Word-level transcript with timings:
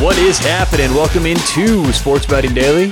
What 0.00 0.16
is 0.18 0.38
happening? 0.38 0.94
Welcome 0.94 1.26
into 1.26 1.92
Sports 1.92 2.24
Betting 2.24 2.54
Daily. 2.54 2.90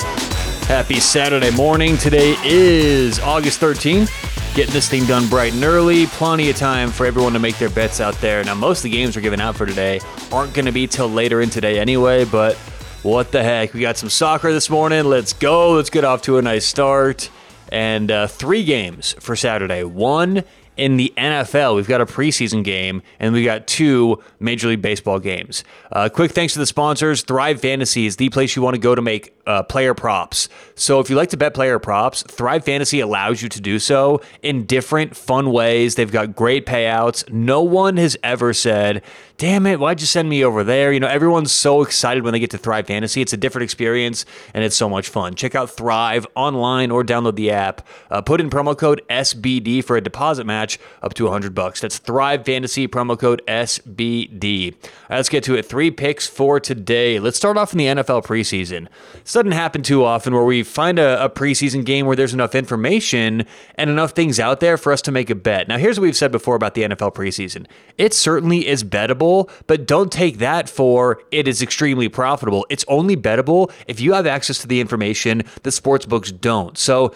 Happy 0.67 0.99
Saturday 0.99 1.53
morning. 1.53 1.97
Today 1.97 2.35
is 2.43 3.21
August 3.21 3.61
13th. 3.61 4.11
Getting 4.57 4.73
this 4.73 4.89
thing 4.89 5.07
done 5.07 5.29
bright 5.29 5.55
and 5.55 5.63
early. 5.63 6.07
Plenty 6.07 6.51
of 6.51 6.57
time 6.57 6.91
for 6.91 7.07
everyone 7.07 7.33
to 7.35 7.39
make 7.39 7.59
their 7.59 7.71
bets 7.71 8.01
out 8.01 8.15
there. 8.17 8.43
Now, 8.43 8.57
most 8.57 8.81
of 8.81 8.83
the 8.85 8.91
games 8.91 9.15
we're 9.15 9.23
giving 9.23 9.41
out 9.41 9.55
for 9.55 9.67
today 9.67 10.01
aren't 10.33 10.53
going 10.53 10.67
to 10.67 10.73
be 10.73 10.89
till 10.89 11.09
later 11.09 11.41
in 11.43 11.49
today 11.49 11.79
anyway, 11.79 12.25
but 12.25 12.57
what 13.05 13.31
the 13.31 13.41
heck? 13.41 13.73
We 13.73 13.83
got 13.83 13.97
some 13.97 14.11
soccer 14.11 14.51
this 14.51 14.69
morning. 14.69 15.05
Let's 15.05 15.33
go. 15.33 15.75
Let's 15.75 15.91
get 15.91 16.03
off 16.03 16.23
to 16.23 16.39
a 16.39 16.43
nice 16.43 16.67
start. 16.67 17.31
And 17.71 18.11
uh, 18.11 18.27
three 18.27 18.65
games 18.65 19.15
for 19.21 19.37
Saturday. 19.37 19.85
One 19.85 20.43
in 20.77 20.97
the 20.97 21.13
NFL. 21.17 21.77
We've 21.77 21.89
got 21.89 22.01
a 22.01 22.07
preseason 22.07 22.63
game 22.63 23.03
and 23.19 23.33
we 23.33 23.45
got 23.45 23.67
two 23.67 24.23
Major 24.41 24.69
League 24.69 24.83
Baseball 24.83 25.19
games. 25.19 25.65
Uh, 25.91 26.09
quick 26.09 26.33
thanks 26.33 26.53
to 26.55 26.59
the 26.59 26.67
sponsors. 26.67 27.23
Thrive 27.23 27.61
Fantasy 27.61 28.07
is 28.07 28.17
the 28.17 28.29
place 28.29 28.57
you 28.57 28.63
want 28.63 28.75
to 28.75 28.81
go 28.81 28.95
to 28.95 29.03
make 29.03 29.35
uh, 29.47 29.63
player 29.63 29.95
props. 29.95 30.49
So 30.75 31.01
if 31.01 31.09
you 31.09 31.17
like 31.17 31.31
to 31.31 31.37
bet 31.37 31.55
player 31.55 31.79
props, 31.79 32.23
Thrive 32.25 32.65
Fantasy 32.65 33.01
allows 33.01 33.43
you 33.43 33.49
to 33.49 33.61
do 33.61 33.79
so 33.79 34.21
in 34.43 34.67
different 34.67 35.17
fun 35.17 35.53
ways. 35.53 35.95
They've 35.95 36.11
got 36.11 36.35
great 36.35 36.67
payouts. 36.67 37.31
No 37.33 37.63
one 37.63 37.97
has 37.97 38.17
ever 38.23 38.53
said, 38.53 39.03
damn 39.37 39.67
it, 39.67 39.79
why'd 39.79 40.01
you 40.01 40.07
send 40.07 40.29
me 40.29 40.45
over 40.45 40.65
there? 40.65 40.93
You 40.93 41.01
know, 41.01 41.07
everyone's 41.07 41.53
so 41.53 41.83
excited 41.83 42.25
when 42.25 42.33
they 42.33 42.41
get 42.41 42.51
to 42.51 42.59
Thrive 42.59 42.89
Fantasy. 42.89 43.21
It's 43.21 43.33
a 43.33 43.37
different 43.37 43.65
experience 43.65 44.25
and 44.53 44.65
it's 44.65 44.77
so 44.77 44.89
much 44.89 45.09
fun. 45.09 45.35
Check 45.35 45.55
out 45.55 45.71
Thrive 45.71 46.27
online 46.35 46.91
or 46.91 47.05
download 47.05 47.37
the 47.37 47.51
app. 47.53 47.87
Uh, 48.11 48.21
put 48.21 48.41
in 48.41 48.51
promo 48.51 48.77
code 48.77 49.03
SBD 49.09 49.85
for 49.85 49.97
a 49.97 50.01
deposit 50.01 50.45
match 50.45 50.66
up 51.03 51.15
to 51.15 51.25
100 51.25 51.55
bucks. 51.55 51.81
That's 51.81 51.99
Thrive 51.99 52.45
Fantasy, 52.45 52.87
promo 52.87 53.19
code 53.19 53.43
SBD. 53.49 54.75
Right, 54.75 55.17
let's 55.17 55.29
get 55.29 55.45
to 55.45 55.55
it. 55.55 55.65
Three 55.65 55.91
picks 55.91 56.27
for 56.27 56.61
today. 56.61 57.19
Let's 57.19 57.37
start 57.37 57.57
off 57.57 57.73
in 57.73 57.79
the 57.79 57.87
NFL 57.87 58.25
preseason. 58.25 58.89
This 59.15 59.33
doesn't 59.33 59.53
happen 59.53 59.83
too 59.83 60.05
often 60.05 60.35
where 60.35 60.45
we 60.45 60.63
find 60.63 60.99
a, 60.99 61.25
a 61.25 61.31
preseason 61.31 61.85
game 61.85 62.07
where 62.07 62.17
there's 62.17 62.35
enough 62.35 62.55
information 62.55 63.45
and 63.77 63.91
enough 63.91 64.13
things 64.13 64.39
out 64.39 64.61
there 64.61 64.77
for 64.77 64.93
us 64.93 65.03
to 65.03 65.13
make 65.13 65.31
a 65.31 65.35
bet. 65.35 65.69
Now, 65.69 65.79
here's 65.79 65.99
what 65.99 66.05
we've 66.05 66.17
said 66.17 66.33
before 66.33 66.55
about 66.55 66.75
the 66.75 66.83
NFL 66.83 67.15
preseason 67.15 67.67
it 67.97 68.13
certainly 68.13 68.67
is 68.67 68.85
bettable 68.85 69.07
bettable, 69.07 69.51
but 69.67 69.87
don't 69.87 70.11
take 70.11 70.39
that 70.39 70.69
for 70.69 71.23
it 71.31 71.49
is 71.49 71.63
extremely 71.63 72.09
profitable. 72.09 72.67
It's 72.69 72.85
only 72.89 73.17
bettable 73.17 73.71
if 73.87 74.01
you 74.01 74.13
have 74.15 74.27
access 74.27 74.59
to 74.59 74.67
the 74.67 74.81
information 74.81 75.43
that 75.63 75.73
sports 75.73 76.07
books 76.07 76.33
don't. 76.33 76.77
So, 76.79 77.15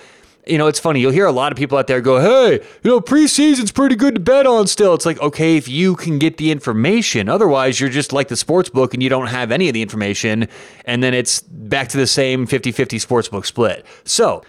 you 0.51 0.59
know, 0.59 0.67
it's 0.67 0.81
funny. 0.81 1.01
You'll 1.01 1.13
hear 1.13 1.27
a 1.27 1.33
lot 1.33 1.53
of 1.53 1.59
people 1.59 1.79
out 1.79 1.87
there 1.87 2.01
go, 2.01 2.21
hey, 2.21 2.65
you 2.83 2.91
know, 2.91 3.01
preseason's 3.01 3.71
pretty 3.71 3.95
good 3.95 4.15
to 4.15 4.21
bet 4.21 4.47
on 4.47 4.67
still. 4.67 4.95
It's 4.95 5.07
like, 5.07 5.21
okay, 5.21 5.57
if 5.57 5.69
you 5.69 5.95
can 5.95 6.19
get 6.19 6.37
the 6.37 6.51
information. 6.51 7.29
Otherwise, 7.29 7.81
you're 7.81 7.89
just 7.91 8.13
like 8.13 8.29
the 8.29 8.37
sports 8.37 8.69
book 8.69 8.93
and 8.93 9.03
you 9.03 9.09
don't 9.09 9.29
have 9.29 9.53
any 9.53 9.69
of 9.69 9.75
the 9.75 9.83
information. 9.83 10.49
And 10.85 11.03
then 11.03 11.15
it's 11.15 11.41
back 11.41 11.89
to 11.89 11.97
the 11.97 12.07
same 12.07 12.47
50 12.47 12.73
50 12.73 12.99
sports 12.99 13.29
book 13.29 13.45
split. 13.45 13.87
So, 14.05 14.43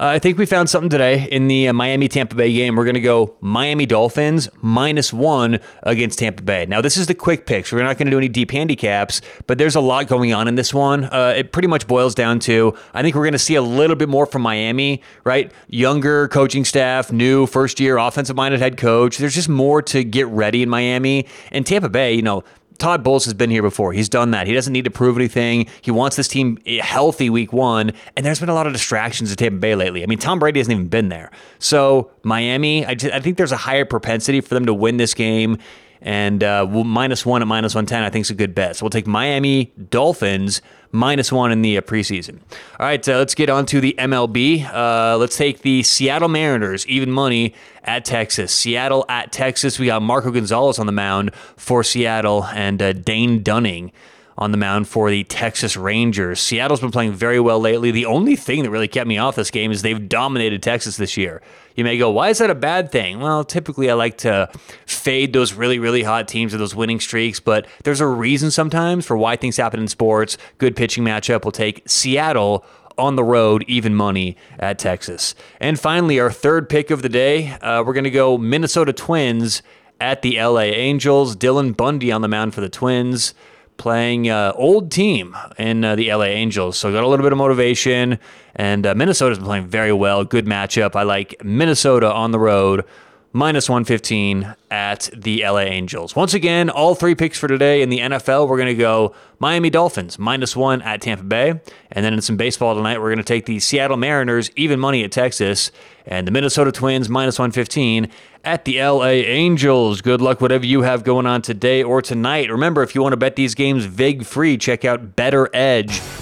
uh, 0.00 0.06
I 0.06 0.18
think 0.18 0.38
we 0.38 0.46
found 0.46 0.70
something 0.70 0.88
today 0.88 1.28
in 1.30 1.46
the 1.46 1.68
uh, 1.68 1.74
Miami 1.74 2.08
Tampa 2.08 2.34
Bay 2.34 2.50
game. 2.50 2.74
We're 2.74 2.86
going 2.86 2.94
to 2.94 3.02
go 3.02 3.36
Miami 3.42 3.84
Dolphins 3.84 4.48
minus 4.62 5.12
one 5.12 5.60
against 5.82 6.20
Tampa 6.20 6.42
Bay. 6.42 6.64
Now, 6.64 6.80
this 6.80 6.96
is 6.96 7.06
the 7.06 7.14
quick 7.14 7.44
picks. 7.44 7.70
We're 7.70 7.82
not 7.82 7.98
going 7.98 8.06
to 8.06 8.10
do 8.10 8.16
any 8.16 8.30
deep 8.30 8.50
handicaps, 8.50 9.20
but 9.46 9.58
there's 9.58 9.74
a 9.76 9.80
lot 9.80 10.06
going 10.06 10.32
on 10.32 10.48
in 10.48 10.54
this 10.54 10.72
one. 10.72 11.04
Uh, 11.04 11.34
it 11.36 11.52
pretty 11.52 11.68
much 11.68 11.86
boils 11.86 12.14
down 12.14 12.38
to 12.40 12.74
I 12.94 13.02
think 13.02 13.14
we're 13.14 13.24
going 13.24 13.32
to 13.32 13.38
see 13.38 13.56
a 13.56 13.62
little 13.62 13.94
bit 13.94 14.08
more 14.08 14.24
from 14.24 14.40
Miami, 14.40 15.02
right? 15.24 15.52
Younger 15.68 16.28
coaching 16.28 16.64
staff, 16.64 17.12
new 17.12 17.46
first 17.46 17.78
year 17.78 17.98
offensive 17.98 18.36
minded 18.36 18.60
head 18.60 18.78
coach. 18.78 19.18
There's 19.18 19.34
just 19.34 19.50
more 19.50 19.82
to 19.82 20.02
get 20.02 20.26
ready 20.28 20.62
in 20.62 20.70
Miami. 20.70 21.26
And 21.52 21.66
Tampa 21.66 21.90
Bay, 21.90 22.14
you 22.14 22.22
know, 22.22 22.42
Todd 22.80 23.04
Bowles 23.04 23.24
has 23.26 23.34
been 23.34 23.50
here 23.50 23.62
before. 23.62 23.92
He's 23.92 24.08
done 24.08 24.30
that. 24.32 24.46
He 24.46 24.52
doesn't 24.52 24.72
need 24.72 24.84
to 24.84 24.90
prove 24.90 25.16
anything. 25.16 25.66
He 25.82 25.90
wants 25.90 26.16
this 26.16 26.26
team 26.26 26.58
healthy 26.80 27.30
week 27.30 27.52
one. 27.52 27.92
And 28.16 28.26
there's 28.26 28.40
been 28.40 28.48
a 28.48 28.54
lot 28.54 28.66
of 28.66 28.72
distractions 28.72 29.30
at 29.30 29.38
Tampa 29.38 29.58
Bay 29.58 29.74
lately. 29.74 30.02
I 30.02 30.06
mean, 30.06 30.18
Tom 30.18 30.38
Brady 30.38 30.60
hasn't 30.60 30.74
even 30.74 30.88
been 30.88 31.10
there. 31.10 31.30
So 31.58 32.10
Miami, 32.22 32.84
I, 32.86 32.94
just, 32.94 33.14
I 33.14 33.20
think 33.20 33.36
there's 33.36 33.52
a 33.52 33.56
higher 33.58 33.84
propensity 33.84 34.40
for 34.40 34.54
them 34.54 34.66
to 34.66 34.74
win 34.74 34.96
this 34.96 35.14
game. 35.14 35.58
And 36.02 36.42
uh, 36.42 36.66
minus 36.66 37.26
one 37.26 37.42
at 37.42 37.48
minus 37.48 37.74
110, 37.74 38.02
I 38.02 38.10
think 38.10 38.24
is 38.24 38.30
a 38.30 38.34
good 38.34 38.54
bet. 38.54 38.76
So 38.76 38.84
we'll 38.84 38.90
take 38.90 39.06
Miami 39.06 39.72
Dolphins 39.90 40.62
minus 40.92 41.30
one 41.30 41.52
in 41.52 41.62
the 41.62 41.76
uh, 41.76 41.80
preseason. 41.82 42.40
All 42.78 42.86
right, 42.86 43.06
uh, 43.08 43.18
let's 43.18 43.34
get 43.34 43.50
on 43.50 43.66
to 43.66 43.80
the 43.80 43.94
MLB. 43.98 44.64
Uh, 44.72 45.16
let's 45.18 45.36
take 45.36 45.60
the 45.60 45.82
Seattle 45.82 46.28
Mariners, 46.28 46.86
even 46.86 47.10
money 47.10 47.54
at 47.84 48.04
Texas. 48.04 48.52
Seattle 48.52 49.04
at 49.08 49.32
Texas. 49.32 49.78
We 49.78 49.86
got 49.86 50.02
Marco 50.02 50.30
Gonzales 50.30 50.78
on 50.78 50.86
the 50.86 50.92
mound 50.92 51.34
for 51.56 51.84
Seattle 51.84 52.44
and 52.46 52.80
uh, 52.80 52.92
Dane 52.92 53.42
Dunning 53.42 53.92
on 54.38 54.52
the 54.52 54.56
mound 54.56 54.88
for 54.88 55.10
the 55.10 55.24
Texas 55.24 55.76
Rangers. 55.76 56.40
Seattle's 56.40 56.80
been 56.80 56.90
playing 56.90 57.12
very 57.12 57.40
well 57.40 57.60
lately. 57.60 57.90
The 57.90 58.06
only 58.06 58.36
thing 58.36 58.62
that 58.62 58.70
really 58.70 58.88
kept 58.88 59.06
me 59.06 59.18
off 59.18 59.36
this 59.36 59.50
game 59.50 59.70
is 59.70 59.82
they've 59.82 60.08
dominated 60.08 60.62
Texas 60.62 60.96
this 60.96 61.16
year. 61.16 61.42
You 61.76 61.84
may 61.84 61.98
go, 61.98 62.10
why 62.10 62.30
is 62.30 62.38
that 62.38 62.50
a 62.50 62.54
bad 62.54 62.90
thing? 62.90 63.20
Well, 63.20 63.44
typically 63.44 63.90
I 63.90 63.94
like 63.94 64.18
to 64.18 64.50
fade 64.86 65.32
those 65.32 65.52
really, 65.52 65.78
really 65.78 66.02
hot 66.02 66.28
teams 66.28 66.54
or 66.54 66.58
those 66.58 66.74
winning 66.74 67.00
streaks, 67.00 67.40
but 67.40 67.66
there's 67.84 68.00
a 68.00 68.06
reason 68.06 68.50
sometimes 68.50 69.06
for 69.06 69.16
why 69.16 69.36
things 69.36 69.56
happen 69.56 69.80
in 69.80 69.88
sports. 69.88 70.36
Good 70.58 70.76
pitching 70.76 71.04
matchup 71.04 71.44
will 71.44 71.52
take 71.52 71.82
Seattle 71.86 72.64
on 72.98 73.16
the 73.16 73.24
road, 73.24 73.64
even 73.66 73.94
money 73.94 74.36
at 74.58 74.78
Texas. 74.78 75.34
And 75.58 75.80
finally, 75.80 76.20
our 76.20 76.30
third 76.30 76.68
pick 76.68 76.90
of 76.90 77.02
the 77.02 77.08
day, 77.08 77.52
uh, 77.62 77.82
we're 77.86 77.94
going 77.94 78.04
to 78.04 78.10
go 78.10 78.36
Minnesota 78.36 78.92
Twins 78.92 79.62
at 80.00 80.22
the 80.22 80.40
LA 80.40 80.60
Angels. 80.60 81.36
Dylan 81.36 81.76
Bundy 81.76 82.12
on 82.12 82.20
the 82.20 82.28
mound 82.28 82.54
for 82.54 82.60
the 82.60 82.68
Twins 82.68 83.34
playing 83.80 84.28
uh, 84.28 84.52
old 84.56 84.92
team 84.92 85.34
in 85.58 85.82
uh, 85.82 85.96
the 85.96 86.12
LA 86.12 86.24
Angels. 86.24 86.76
So 86.76 86.92
got 86.92 87.02
a 87.02 87.08
little 87.08 87.24
bit 87.24 87.32
of 87.32 87.38
motivation, 87.38 88.18
and 88.54 88.86
uh, 88.86 88.94
Minnesota's 88.94 89.38
been 89.38 89.46
playing 89.46 89.66
very 89.68 89.92
well. 89.92 90.22
Good 90.22 90.44
matchup. 90.44 90.94
I 90.94 91.02
like 91.02 91.42
Minnesota 91.42 92.12
on 92.12 92.30
the 92.30 92.38
road 92.38 92.84
minus 93.32 93.68
115 93.68 94.54
at 94.70 95.08
the 95.14 95.42
LA 95.44 95.60
Angels. 95.60 96.16
Once 96.16 96.34
again, 96.34 96.68
all 96.68 96.94
three 96.94 97.14
picks 97.14 97.38
for 97.38 97.48
today 97.48 97.82
in 97.82 97.88
the 97.88 97.98
NFL. 97.98 98.48
We're 98.48 98.56
going 98.56 98.68
to 98.68 98.74
go 98.74 99.14
Miami 99.38 99.70
Dolphins 99.70 100.18
minus 100.18 100.56
one 100.56 100.82
at 100.82 101.00
Tampa 101.00 101.24
Bay. 101.24 101.60
And 101.92 102.04
then 102.04 102.12
in 102.12 102.20
some 102.20 102.36
baseball 102.36 102.74
tonight, 102.74 102.98
we're 102.98 103.08
going 103.08 103.18
to 103.18 103.24
take 103.24 103.46
the 103.46 103.60
Seattle 103.60 103.96
Mariners 103.96 104.50
even 104.56 104.80
money 104.80 105.04
at 105.04 105.12
Texas 105.12 105.70
and 106.06 106.26
the 106.26 106.32
Minnesota 106.32 106.72
Twins 106.72 107.08
minus 107.08 107.38
115 107.38 108.08
at 108.44 108.64
the 108.64 108.82
LA 108.82 109.06
Angels. 109.06 110.00
Good 110.00 110.20
luck, 110.20 110.40
whatever 110.40 110.66
you 110.66 110.82
have 110.82 111.04
going 111.04 111.26
on 111.26 111.42
today 111.42 111.82
or 111.82 112.02
tonight. 112.02 112.50
Remember, 112.50 112.82
if 112.82 112.94
you 112.94 113.02
want 113.02 113.12
to 113.12 113.18
bet 113.18 113.36
these 113.36 113.54
games 113.54 113.84
vig 113.84 114.24
free, 114.24 114.58
check 114.58 114.84
out 114.84 115.14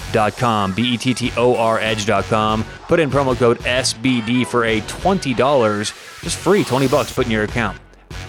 bettoredge.com, 0.09 0.73
B 0.73 0.93
E 0.93 0.97
T 0.97 1.13
T 1.13 1.31
O 1.37 1.55
R 1.55 1.79
edge.com. 1.79 2.63
Put 2.87 2.99
in 2.99 3.09
promo 3.09 3.35
code 3.35 3.59
SBD 3.59 4.45
for 4.45 4.65
a 4.65 4.81
$20, 4.81 6.21
just 6.21 6.37
free, 6.37 6.63
20 6.63 6.87
bucks 6.87 7.13
put 7.13 7.25
in 7.25 7.31
your 7.31 7.43
account. 7.43 7.77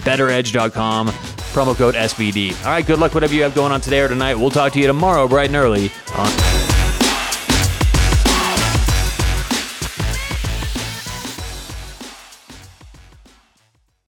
Bettoredge.com, 0.01 1.09
promo 1.09 1.77
code 1.77 1.95
SBD. 1.95 2.59
All 2.65 2.73
right, 2.73 2.87
good 2.87 2.99
luck, 2.99 3.15
whatever 3.15 3.35
you 3.35 3.43
have 3.43 3.55
going 3.55 3.73
on 3.73 3.81
today 3.81 4.01
or 4.01 4.09
tonight. 4.09 4.37
We'll 4.37 4.51
talk 4.51 4.73
to 4.73 4.81
you 4.81 4.87
tomorrow, 4.87 5.29
bright 5.29 5.49
and 5.49 5.57
early 5.57 5.91
on. 6.17 6.80